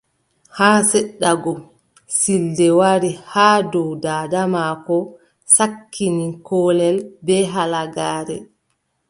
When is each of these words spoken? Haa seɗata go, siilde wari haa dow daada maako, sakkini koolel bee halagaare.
Haa 0.57 0.79
seɗata 0.89 1.29
go, 1.43 1.53
siilde 2.17 2.67
wari 2.79 3.09
haa 3.31 3.57
dow 3.71 3.89
daada 4.03 4.41
maako, 4.53 4.97
sakkini 5.55 6.25
koolel 6.47 6.97
bee 7.25 7.43
halagaare. 7.53 8.37